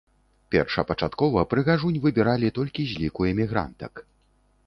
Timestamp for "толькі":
2.57-2.81